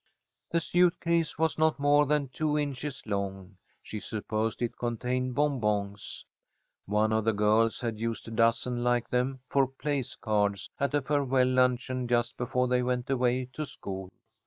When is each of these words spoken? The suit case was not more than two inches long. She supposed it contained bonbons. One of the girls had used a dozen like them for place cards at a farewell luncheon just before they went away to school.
The 0.49 0.59
suit 0.59 0.99
case 0.99 1.37
was 1.37 1.59
not 1.59 1.77
more 1.77 2.07
than 2.07 2.29
two 2.29 2.57
inches 2.57 3.03
long. 3.05 3.57
She 3.83 3.99
supposed 3.99 4.63
it 4.63 4.75
contained 4.75 5.35
bonbons. 5.35 6.25
One 6.87 7.13
of 7.13 7.23
the 7.23 7.33
girls 7.33 7.81
had 7.81 7.99
used 7.99 8.27
a 8.27 8.31
dozen 8.31 8.83
like 8.83 9.09
them 9.09 9.41
for 9.47 9.67
place 9.67 10.15
cards 10.15 10.71
at 10.79 10.95
a 10.95 11.03
farewell 11.03 11.45
luncheon 11.49 12.07
just 12.07 12.35
before 12.35 12.67
they 12.67 12.81
went 12.81 13.11
away 13.11 13.45
to 13.53 13.63
school. 13.63 14.09